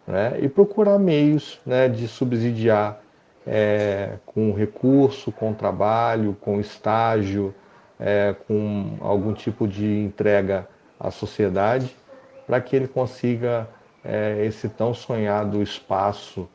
né? 0.06 0.38
e 0.42 0.50
procurar 0.50 0.98
meios 0.98 1.60
né, 1.66 1.88
de 1.88 2.08
subsidiar 2.08 3.02
é, 3.46 4.18
com 4.26 4.52
recurso, 4.52 5.32
com 5.32 5.54
trabalho, 5.54 6.36
com 6.42 6.60
estágio, 6.60 7.54
é, 8.00 8.36
com 8.48 8.98
algum 9.00 9.34
tipo 9.34 9.68
de 9.68 9.86
entrega 9.86 10.68
à 11.00 11.12
sociedade 11.12 11.96
para 12.46 12.62
que 12.62 12.76
ele 12.76 12.88
consiga 12.88 13.68
é, 14.04 14.46
esse 14.46 14.70
tão 14.70 14.94
sonhado 14.94 15.62
espaço 15.62 16.48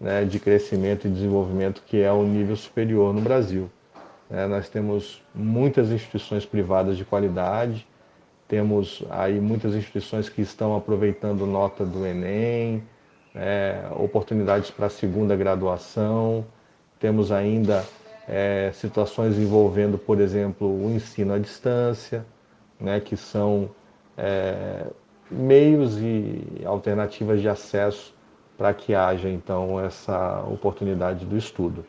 né, 0.00 0.24
de 0.24 0.38
crescimento 0.38 1.06
e 1.06 1.10
desenvolvimento 1.10 1.82
que 1.84 2.00
é 2.00 2.12
o 2.12 2.22
nível 2.22 2.56
superior 2.56 3.12
no 3.12 3.20
Brasil. 3.20 3.70
É, 4.30 4.46
nós 4.46 4.68
temos 4.68 5.22
muitas 5.34 5.90
instituições 5.90 6.44
privadas 6.44 6.96
de 6.96 7.04
qualidade, 7.04 7.86
temos 8.46 9.02
aí 9.10 9.40
muitas 9.40 9.74
instituições 9.74 10.28
que 10.28 10.42
estão 10.42 10.76
aproveitando 10.76 11.46
nota 11.46 11.84
do 11.84 12.06
Enem, 12.06 12.82
é, 13.34 13.82
oportunidades 13.96 14.70
para 14.70 14.88
segunda 14.88 15.34
graduação, 15.34 16.44
temos 16.98 17.32
ainda 17.32 17.84
é, 18.26 18.70
situações 18.74 19.38
envolvendo, 19.38 19.96
por 19.96 20.20
exemplo, 20.20 20.68
o 20.68 20.90
ensino 20.90 21.32
à 21.32 21.38
distância, 21.38 22.24
né, 22.78 23.00
que 23.00 23.16
são 23.16 23.70
é, 24.16 24.86
meios 25.30 25.98
e 25.98 26.62
alternativas 26.64 27.40
de 27.40 27.48
acesso 27.48 28.17
para 28.58 28.74
que 28.74 28.92
haja 28.92 29.30
então 29.30 29.80
essa 29.80 30.42
oportunidade 30.42 31.24
do 31.24 31.36
estudo. 31.36 31.86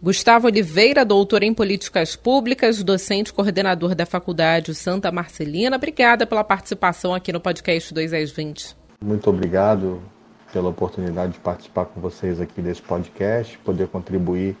Gustavo 0.00 0.46
Oliveira, 0.46 1.04
doutor 1.04 1.42
em 1.42 1.54
Políticas 1.54 2.14
Públicas, 2.14 2.82
docente 2.82 3.32
coordenador 3.32 3.94
da 3.94 4.04
Faculdade 4.04 4.74
Santa 4.74 5.10
Marcelina. 5.10 5.76
Obrigada 5.76 6.26
pela 6.26 6.44
participação 6.44 7.14
aqui 7.14 7.32
no 7.32 7.40
podcast 7.40 7.94
2 7.94 8.12
às 8.12 8.30
20. 8.30 8.76
Muito 9.00 9.30
obrigado 9.30 10.02
pela 10.52 10.68
oportunidade 10.68 11.32
de 11.32 11.38
participar 11.38 11.86
com 11.86 12.00
vocês 12.00 12.40
aqui 12.40 12.60
desse 12.60 12.82
podcast, 12.82 13.56
poder 13.58 13.88
contribuir 13.88 14.54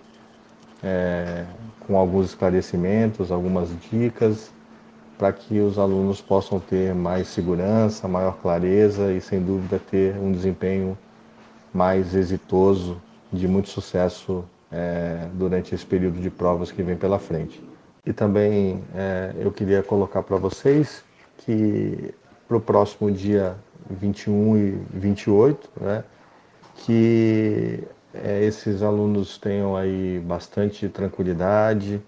é, 0.82 1.44
com 1.86 1.98
alguns 1.98 2.28
esclarecimentos, 2.28 3.30
algumas 3.30 3.68
dicas 3.90 4.50
para 5.18 5.32
que 5.32 5.60
os 5.60 5.78
alunos 5.78 6.20
possam 6.20 6.58
ter 6.58 6.94
mais 6.94 7.28
segurança, 7.28 8.08
maior 8.08 8.38
clareza 8.38 9.12
e, 9.12 9.20
sem 9.20 9.40
dúvida, 9.40 9.78
ter 9.78 10.16
um 10.16 10.32
desempenho 10.32 10.96
mais 11.72 12.14
exitoso, 12.14 13.00
de 13.32 13.48
muito 13.48 13.68
sucesso 13.68 14.44
é, 14.70 15.28
durante 15.34 15.74
esse 15.74 15.84
período 15.84 16.20
de 16.20 16.30
provas 16.30 16.70
que 16.70 16.82
vem 16.82 16.96
pela 16.96 17.18
frente. 17.18 17.62
E 18.04 18.12
também 18.12 18.82
é, 18.94 19.32
eu 19.38 19.52
queria 19.52 19.82
colocar 19.82 20.22
para 20.22 20.36
vocês 20.36 21.04
que 21.38 22.14
para 22.48 22.56
o 22.56 22.60
próximo 22.60 23.10
dia 23.10 23.56
21 23.90 24.56
e 24.56 24.70
28, 24.92 25.70
né, 25.80 26.04
que 26.76 27.84
é, 28.12 28.44
esses 28.44 28.82
alunos 28.82 29.38
tenham 29.38 29.76
aí 29.76 30.20
bastante 30.20 30.88
tranquilidade, 30.88 32.02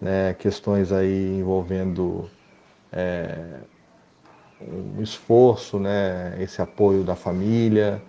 né, 0.00 0.34
questões 0.34 0.92
aí 0.92 1.38
envolvendo 1.38 2.28
é, 2.92 3.60
um 4.60 5.02
esforço, 5.02 5.78
né, 5.78 6.36
esse 6.40 6.60
apoio 6.60 7.02
da 7.02 7.16
família, 7.16 8.02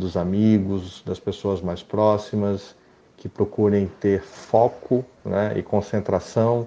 dos 0.00 0.16
amigos, 0.16 1.02
das 1.06 1.20
pessoas 1.20 1.60
mais 1.60 1.82
próximas, 1.82 2.74
que 3.16 3.28
procurem 3.28 3.86
ter 4.00 4.22
foco 4.22 5.04
né, 5.24 5.52
e 5.56 5.62
concentração. 5.62 6.66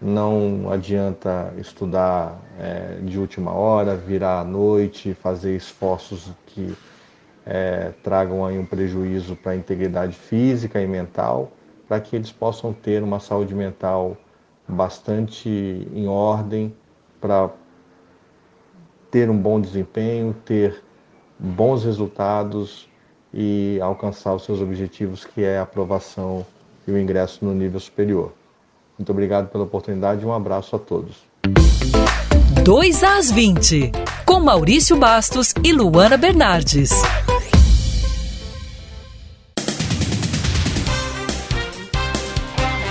Não 0.00 0.70
adianta 0.70 1.52
estudar 1.58 2.40
é, 2.58 3.00
de 3.02 3.18
última 3.18 3.52
hora, 3.52 3.94
virar 3.96 4.40
à 4.40 4.44
noite, 4.44 5.12
fazer 5.12 5.54
esforços 5.54 6.32
que 6.46 6.74
é, 7.44 7.92
tragam 8.02 8.46
aí 8.46 8.58
um 8.58 8.64
prejuízo 8.64 9.36
para 9.36 9.52
a 9.52 9.56
integridade 9.56 10.14
física 10.14 10.80
e 10.80 10.86
mental, 10.86 11.52
para 11.86 12.00
que 12.00 12.16
eles 12.16 12.32
possam 12.32 12.72
ter 12.72 13.02
uma 13.02 13.18
saúde 13.18 13.54
mental 13.54 14.16
bastante 14.66 15.48
em 15.92 16.06
ordem, 16.06 16.72
para 17.20 17.50
ter 19.10 19.28
um 19.28 19.36
bom 19.36 19.60
desempenho, 19.60 20.34
ter 20.44 20.82
bons 21.40 21.84
resultados 21.84 22.88
e 23.32 23.78
alcançar 23.80 24.34
os 24.34 24.44
seus 24.44 24.60
objetivos, 24.60 25.24
que 25.24 25.42
é 25.42 25.58
a 25.58 25.62
aprovação 25.62 26.44
e 26.86 26.92
o 26.92 26.98
ingresso 26.98 27.44
no 27.44 27.54
nível 27.54 27.80
superior. 27.80 28.32
Muito 28.98 29.10
obrigado 29.12 29.48
pela 29.48 29.64
oportunidade 29.64 30.22
e 30.22 30.26
um 30.26 30.32
abraço 30.32 30.76
a 30.76 30.78
todos. 30.78 31.24
2 32.62 33.02
às 33.02 33.30
20, 33.30 33.92
com 34.26 34.40
Maurício 34.40 34.96
Bastos 34.96 35.54
e 35.64 35.72
Luana 35.72 36.18
Bernardes. 36.18 36.90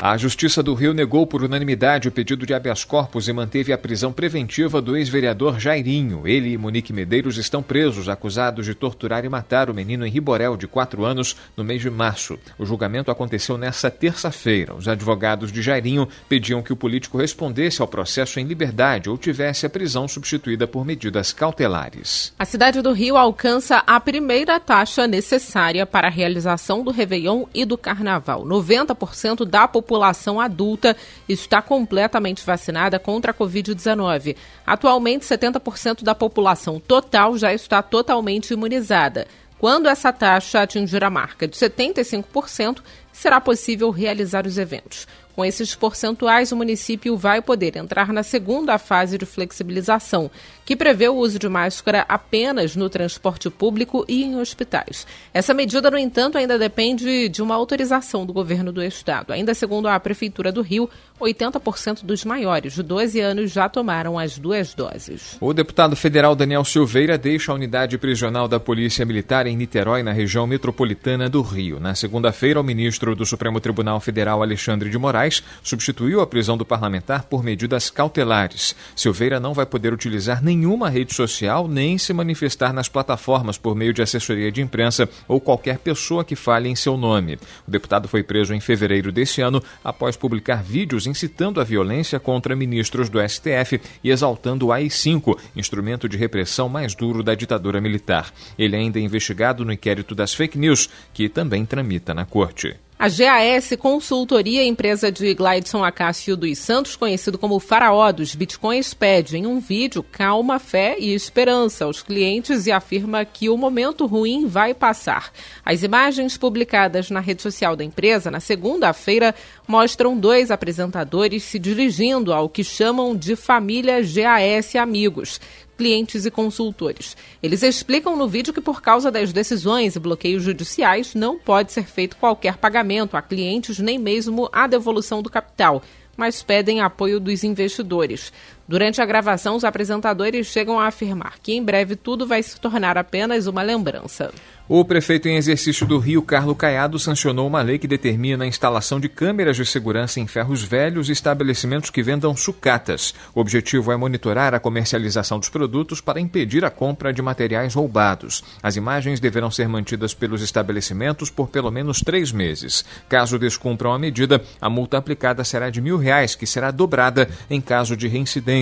A 0.02 0.16
Justiça 0.16 0.64
do 0.64 0.74
Rio 0.74 0.94
negou 0.94 1.28
por 1.28 1.44
unanimidade 1.44 2.08
o 2.08 2.12
pedido 2.12 2.46
de 2.46 2.54
habeas 2.54 2.86
corpus 2.86 3.28
e 3.28 3.34
manteve 3.34 3.74
a 3.74 3.78
prisão 3.78 4.14
preventiva 4.14 4.82
do 4.82 4.96
ex-vereador 4.96 5.60
Jairinho. 5.60 6.26
Ele 6.26 6.54
e 6.54 6.58
Monique 6.58 6.94
Medeiros 6.94 7.38
estão 7.38 7.62
presos, 7.62 8.08
acusados 8.08 8.66
de 8.66 8.74
torturar 8.74 9.26
e 9.26 9.30
matar 9.30 9.70
o 9.70 9.74
menino 9.74 10.06
Henri 10.06 10.22
Borel, 10.22 10.56
de 10.56 10.68
4 10.68 11.04
anos, 11.04 11.36
no 11.56 11.66
mês 11.66 11.82
de 11.82 11.90
março. 11.90 12.40
O 12.58 12.66
julgamento 12.66 13.12
aconteceu 13.12 13.58
nesta 13.58 13.92
terça-feira. 13.92 14.74
Os 14.74 14.88
advogados 14.88 15.52
de 15.52 15.62
Jairinho 15.62 16.08
pediam 16.30 16.62
que 16.62 16.72
o 16.72 16.78
político 16.78 17.18
respondesse 17.18 17.82
ao 17.82 17.88
processo 17.88 18.40
em 18.40 18.46
liberdade 18.46 19.10
ou 19.10 19.18
tivesse 19.18 19.66
a 19.66 19.70
prisão 19.70 20.08
substituída 20.08 20.66
por 20.66 20.86
medidas 20.86 21.34
cautelares. 21.34 22.34
A 22.40 22.46
cidade 22.46 22.82
do 22.82 22.94
Rio 22.94 23.18
alcança 23.18 23.84
a 23.86 24.00
primeira 24.00 24.62
taxa 24.62 25.06
necessária 25.06 25.86
para 25.86 26.08
a 26.08 26.12
realização 26.12 26.86
do 26.86 26.92
Réveillon 26.92 27.48
e 27.54 27.66
do 27.66 27.78
Carnaval. 27.78 28.46
90% 28.46 29.44
da 29.44 29.68
população 29.68 29.89
população 29.90 30.40
adulta 30.40 30.96
está 31.28 31.64
completamente 31.64 32.46
vacinada 32.46 33.00
contra 33.00 33.32
a 33.32 33.34
Covid-19. 33.34 34.36
Atualmente, 34.64 35.26
70% 35.26 36.04
da 36.04 36.14
população 36.14 36.80
total 36.80 37.36
já 37.40 37.52
está 37.52 37.82
totalmente 37.82 38.54
imunizada. 38.54 39.26
Quando 39.58 39.90
essa 39.90 40.14
taxa 40.14 40.62
atingir 40.62 41.04
a 41.04 41.10
marca 41.10 41.48
de 41.48 41.58
75%, 41.58 42.82
será 43.12 43.42
possível 43.42 43.90
realizar 43.90 44.46
os 44.46 44.60
eventos. 44.60 45.08
Com 45.40 45.46
esses 45.46 45.74
percentuais, 45.74 46.52
o 46.52 46.56
município 46.58 47.16
vai 47.16 47.42
poder 47.42 47.78
entrar 47.78 48.12
na 48.12 48.24
segunda 48.24 48.78
fase 48.78 49.18
de 49.18 49.26
flexibilização, 49.26 50.30
que 50.66 50.76
prevê 50.76 51.08
o 51.08 51.16
uso 51.16 51.40
de 51.40 51.48
máscara 51.48 52.06
apenas 52.10 52.76
no 52.76 52.90
transporte 52.90 53.50
público 53.50 54.04
e 54.06 54.22
em 54.22 54.36
hospitais. 54.36 55.08
Essa 55.34 55.54
medida, 55.54 55.90
no 55.90 55.98
entanto, 55.98 56.38
ainda 56.38 56.60
depende 56.60 57.30
de 57.30 57.42
uma 57.42 57.56
autorização 57.56 58.26
do 58.26 58.34
governo 58.34 58.74
do 58.74 58.84
estado. 58.84 59.32
Ainda 59.32 59.54
segundo 59.54 59.88
a 59.88 59.98
Prefeitura 59.98 60.52
do 60.52 60.62
Rio, 60.62 60.90
80% 61.22 62.04
dos 62.04 62.26
maiores 62.26 62.74
de 62.74 62.84
12 62.84 63.22
anos 63.22 63.52
já 63.52 63.70
tomaram 63.70 64.20
as 64.20 64.38
duas 64.38 64.74
doses. 64.74 65.38
O 65.40 65.54
deputado 65.54 65.96
federal 65.96 66.36
Daniel 66.36 66.66
Silveira 66.66 67.18
deixa 67.18 67.54
a 67.54 67.56
unidade 67.56 67.98
prisional 67.98 68.48
da 68.48 68.60
Polícia 68.60 69.06
Militar 69.06 69.48
em 69.48 69.56
Niterói, 69.56 70.04
na 70.04 70.12
região 70.12 70.46
metropolitana 70.46 71.30
do 71.30 71.42
Rio. 71.42 71.80
Na 71.80 71.96
segunda-feira, 71.96 72.60
o 72.60 72.64
ministro 72.64 73.16
do 73.16 73.26
Supremo 73.26 73.60
Tribunal 73.62 74.02
Federal, 74.02 74.42
Alexandre 74.42 74.90
de 74.90 74.98
Moraes, 74.98 75.29
substituiu 75.64 76.22
a 76.22 76.28
prisão 76.28 76.58
do 76.58 76.66
parlamentar 76.66 77.24
por 77.24 77.44
medidas 77.44 77.90
cautelares. 77.90 78.76
Silveira 78.96 79.40
não 79.40 79.54
vai 79.54 79.66
poder 79.66 79.94
utilizar 79.94 80.44
nenhuma 80.44 80.90
rede 80.90 81.14
social 81.14 81.68
nem 81.68 81.98
se 81.98 82.14
manifestar 82.14 82.74
nas 82.74 82.90
plataformas 82.90 83.58
por 83.58 83.76
meio 83.76 83.94
de 83.94 84.02
assessoria 84.02 84.52
de 84.52 84.62
imprensa 84.62 85.08
ou 85.28 85.40
qualquer 85.40 85.78
pessoa 85.78 86.24
que 86.24 86.36
fale 86.36 86.70
em 86.70 86.76
seu 86.76 86.98
nome. 86.98 87.38
O 87.68 87.72
deputado 87.72 88.08
foi 88.08 88.24
preso 88.24 88.54
em 88.54 88.60
fevereiro 88.60 89.12
deste 89.12 89.42
ano 89.42 89.62
após 89.84 90.16
publicar 90.16 90.64
vídeos 90.64 91.08
incitando 91.08 91.62
a 91.62 91.64
violência 91.64 92.20
contra 92.20 92.56
ministros 92.56 93.10
do 93.10 93.20
STF 93.28 93.80
e 94.04 94.10
exaltando 94.10 94.68
o 94.68 94.72
AI-5, 94.72 95.38
instrumento 95.56 96.10
de 96.10 96.18
repressão 96.18 96.68
mais 96.70 96.96
duro 96.96 97.24
da 97.24 97.36
ditadura 97.36 97.80
militar. 97.82 98.34
Ele 98.58 98.76
ainda 98.76 99.00
é 99.00 99.02
investigado 99.02 99.64
no 99.66 99.74
inquérito 99.74 100.16
das 100.16 100.34
fake 100.34 100.58
news, 100.58 100.90
que 101.14 101.30
também 101.30 101.66
tramita 101.66 102.14
na 102.14 102.26
corte. 102.26 102.76
A 103.02 103.08
GAS 103.08 103.78
Consultoria, 103.80 104.62
empresa 104.62 105.10
de 105.10 105.34
Glideson 105.34 105.86
Acácio 105.86 106.36
dos 106.36 106.58
Santos, 106.58 106.98
conhecido 106.98 107.38
como 107.38 107.58
Faraó 107.58 108.12
dos 108.12 108.36
Bitcoins, 108.36 108.94
pede 108.94 109.38
em 109.38 109.48
um 109.48 109.62
vídeo 109.62 110.04
calma, 110.04 110.60
fé 110.60 110.98
e 111.00 111.14
esperança 111.14 111.86
aos 111.86 112.04
clientes 112.04 112.68
e 112.68 112.74
afirma 112.74 113.24
que 113.24 113.48
o 113.48 113.56
momento 113.56 114.06
ruim 114.06 114.48
vai 114.48 114.74
passar. 114.74 115.32
As 115.64 115.82
imagens 115.82 116.38
publicadas 116.38 117.10
na 117.10 117.22
rede 117.22 117.42
social 117.42 117.74
da 117.74 117.86
empresa 117.86 118.30
na 118.30 118.42
segunda-feira 118.42 119.34
mostram 119.66 120.18
dois 120.18 120.52
apresentadores 120.52 121.44
se 121.44 121.58
dirigindo 121.58 122.34
ao 122.34 122.50
que 122.50 122.66
chamam 122.66 123.16
de 123.16 123.38
família 123.38 124.02
GAS 124.02 124.76
Amigos 124.76 125.40
clientes 125.80 126.26
e 126.26 126.30
consultores. 126.30 127.16
Eles 127.42 127.64
explicam 127.64 128.18
no 128.18 128.28
vídeo 128.28 128.54
que, 128.54 128.60
por 128.60 128.82
causa 128.82 129.10
das 129.10 129.32
decisões 129.32 129.96
e 129.96 130.00
bloqueios 130.00 130.44
judiciais, 130.44 131.16
não 131.16 131.40
pode 131.40 131.72
ser 131.72 131.86
feito 131.86 132.18
qualquer 132.18 132.58
pagamento 132.58 133.16
a 133.16 133.22
clientes, 133.22 133.80
nem 133.80 133.98
mesmo 133.98 134.50
a 134.52 134.68
devolução 134.68 135.22
do 135.22 135.30
capital, 135.30 135.82
mas 136.18 136.44
pedem 136.44 136.82
apoio 136.82 137.18
dos 137.18 137.46
investidores. 137.46 138.34
Durante 138.70 139.02
a 139.02 139.06
gravação, 139.08 139.56
os 139.56 139.64
apresentadores 139.64 140.46
chegam 140.46 140.80
a 140.80 140.86
afirmar 140.86 141.40
que 141.42 141.54
em 141.54 141.64
breve 141.64 141.96
tudo 141.96 142.28
vai 142.28 142.44
se 142.44 142.62
tornar 142.62 143.00
apenas 143.00 143.48
uma 143.48 143.64
lembrança. 143.64 144.32
O 144.72 144.86
prefeito 144.86 145.28
em 145.28 145.36
exercício 145.36 145.84
do 145.88 145.98
Rio, 145.98 146.22
Carlo 146.22 146.54
Caiado, 146.54 147.00
sancionou 147.00 147.48
uma 147.48 147.64
lei 147.64 147.80
que 147.80 147.88
determina 147.88 148.44
a 148.44 148.48
instalação 148.48 149.00
de 149.00 149.10
câmeras 149.10 149.56
de 149.56 149.66
segurança 149.66 150.20
em 150.20 150.28
ferros 150.28 150.62
velhos 150.62 151.10
e 151.10 151.12
estabelecimentos 151.12 151.90
que 151.90 152.04
vendam 152.04 152.38
sucatas. 152.38 153.16
O 153.34 153.42
objetivo 153.42 153.92
é 153.92 153.98
monitorar 153.98 154.54
a 154.54 154.60
comercialização 154.60 155.40
dos 155.40 155.50
produtos 155.50 156.00
para 156.00 156.20
impedir 156.20 156.64
a 156.64 156.70
compra 156.70 157.12
de 157.12 157.24
materiais 157.24 157.74
roubados. 157.74 158.44
As 158.62 158.76
imagens 158.76 159.20
deverão 159.20 159.50
ser 159.50 159.68
mantidas 159.68 160.14
pelos 160.14 160.44
estabelecimentos 160.44 161.32
por 161.32 161.50
pelo 161.50 161.72
menos 161.72 162.02
três 162.02 162.32
meses. 162.32 162.86
Caso 163.10 163.40
descumpram 163.40 163.92
a 163.92 163.98
medida, 163.98 164.40
a 164.62 164.70
multa 164.70 165.00
aplicada 165.00 165.44
será 165.44 165.72
de 165.72 165.82
mil 165.82 165.98
reais, 165.98 166.36
que 166.36 166.46
será 166.46 166.70
dobrada 166.70 167.28
em 167.50 167.60
caso 167.60 167.98
de 167.98 168.08
reincidência. 168.08 168.59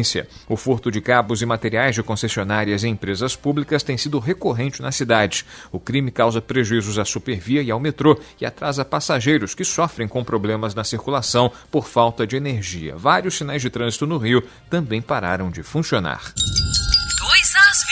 O 0.47 0.55
furto 0.55 0.91
de 0.91 1.01
cabos 1.01 1.41
e 1.41 1.45
materiais 1.45 1.95
de 1.95 2.03
concessionárias 2.03 2.83
e 2.83 2.87
empresas 2.87 3.35
públicas 3.35 3.83
tem 3.83 3.97
sido 3.97 4.19
recorrente 4.19 4.81
na 4.81 4.91
cidade. 4.91 5.45
O 5.71 5.79
crime 5.79 6.11
causa 6.11 6.41
prejuízos 6.41 6.99
à 6.99 7.05
supervia 7.05 7.61
e 7.61 7.71
ao 7.71 7.79
metrô 7.79 8.19
e 8.39 8.45
atrasa 8.45 8.85
passageiros 8.85 9.55
que 9.55 9.63
sofrem 9.63 10.07
com 10.07 10.23
problemas 10.23 10.75
na 10.75 10.83
circulação 10.83 11.51
por 11.71 11.87
falta 11.87 12.25
de 12.25 12.35
energia. 12.35 12.95
Vários 12.95 13.37
sinais 13.37 13.61
de 13.61 13.69
trânsito 13.69 14.05
no 14.05 14.17
Rio 14.17 14.43
também 14.69 15.01
pararam 15.01 15.49
de 15.49 15.63
funcionar. 15.63 16.33
2 16.35 17.55
às 17.55 17.85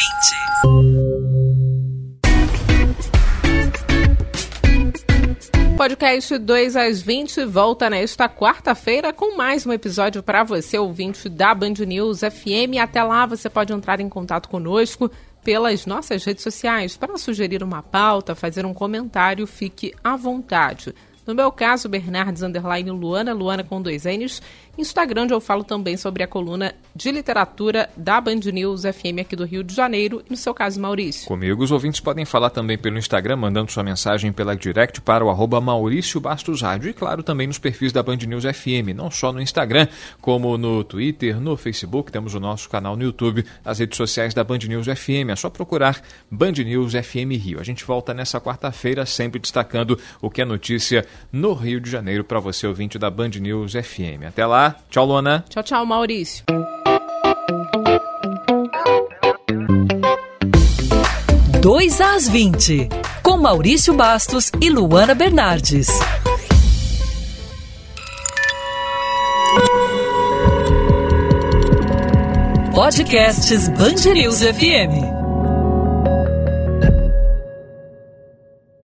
20. 1.51 1.64
Podcast 5.77 6.37
2 6.37 6.75
às 6.77 7.01
20 7.01 7.43
volta 7.43 7.89
nesta 7.89 8.29
quarta-feira 8.29 9.11
com 9.11 9.35
mais 9.35 9.65
um 9.65 9.73
episódio 9.73 10.23
para 10.23 10.41
você, 10.41 10.79
ouvinte 10.79 11.27
da 11.27 11.53
Band 11.53 11.73
News 11.85 12.21
FM. 12.21 12.79
Até 12.81 13.03
lá 13.03 13.25
você 13.25 13.49
pode 13.49 13.73
entrar 13.73 13.99
em 13.99 14.07
contato 14.07 14.47
conosco 14.47 15.11
pelas 15.43 15.85
nossas 15.85 16.23
redes 16.23 16.43
sociais 16.43 16.95
para 16.95 17.17
sugerir 17.17 17.61
uma 17.61 17.83
pauta, 17.83 18.33
fazer 18.33 18.65
um 18.65 18.73
comentário, 18.73 19.45
fique 19.45 19.93
à 20.01 20.15
vontade. 20.15 20.95
No 21.27 21.35
meu 21.35 21.51
caso, 21.51 21.89
Bernardes 21.89 22.41
Underline 22.41 22.91
Luana, 22.91 23.33
Luana 23.33 23.63
com 23.63 23.81
dois 23.81 24.05
N's. 24.05 24.41
Instagram, 24.77 25.23
onde 25.23 25.33
eu 25.33 25.39
falo 25.39 25.63
também 25.63 25.97
sobre 25.97 26.23
a 26.23 26.27
coluna 26.27 26.73
de 26.95 27.11
literatura 27.11 27.89
da 27.95 28.19
Band 28.19 28.39
News 28.51 28.83
FM 28.83 29.19
aqui 29.21 29.35
do 29.35 29.45
Rio 29.45 29.63
de 29.63 29.73
Janeiro. 29.73 30.21
E 30.27 30.31
no 30.31 30.37
seu 30.37 30.53
caso, 30.53 30.79
Maurício. 30.79 31.27
Comigo, 31.27 31.63
os 31.63 31.71
ouvintes 31.71 31.99
podem 31.99 32.25
falar 32.25 32.49
também 32.49 32.77
pelo 32.77 32.97
Instagram, 32.97 33.37
mandando 33.37 33.71
sua 33.71 33.83
mensagem 33.83 34.31
pela 34.31 34.55
direct 34.55 35.01
para 35.01 35.23
o 35.23 35.29
arroba 35.29 35.61
Maurício 35.61 36.19
Bastos 36.19 36.61
Rádio. 36.61 36.89
E 36.89 36.93
claro, 36.93 37.23
também 37.23 37.47
nos 37.47 37.59
perfis 37.59 37.91
da 37.91 38.01
Band 38.01 38.17
News 38.17 38.43
FM, 38.43 38.95
não 38.95 39.11
só 39.11 39.31
no 39.31 39.41
Instagram, 39.41 39.87
como 40.21 40.57
no 40.57 40.83
Twitter, 40.83 41.39
no 41.39 41.55
Facebook, 41.57 42.11
temos 42.11 42.33
o 42.33 42.39
nosso 42.39 42.69
canal 42.69 42.95
no 42.95 43.03
YouTube, 43.03 43.45
as 43.63 43.79
redes 43.79 43.97
sociais 43.97 44.33
da 44.33 44.43
Band 44.43 44.59
News 44.67 44.87
FM. 44.87 45.29
É 45.29 45.35
só 45.35 45.49
procurar 45.49 46.01
Band 46.29 46.53
News 46.53 46.93
FM 46.93 47.31
Rio. 47.39 47.59
A 47.59 47.63
gente 47.63 47.83
volta 47.85 48.13
nessa 48.13 48.39
quarta-feira, 48.39 49.05
sempre 49.05 49.39
destacando 49.39 49.99
o 50.21 50.29
que 50.29 50.41
é 50.41 50.45
notícia 50.45 51.05
no 51.31 51.53
Rio 51.53 51.79
de 51.79 51.89
Janeiro 51.89 52.23
para 52.23 52.39
você, 52.39 52.65
ouvinte 52.65 52.97
da 52.97 53.09
Band 53.09 53.29
News 53.39 53.73
FM. 53.73 54.25
Até 54.27 54.45
lá, 54.45 54.64
tchau, 54.89 55.05
Luana. 55.05 55.43
Tchau, 55.49 55.63
tchau, 55.63 55.85
Maurício. 55.85 56.43
Dois 61.61 61.99
às 61.99 62.27
20, 62.29 62.89
com 63.23 63.37
Maurício 63.37 63.93
Bastos 63.93 64.51
e 64.61 64.69
Luana 64.69 65.15
Bernardes. 65.15 65.87
Podcasts 72.73 73.67
News 74.13 74.41
FM. 74.41 75.14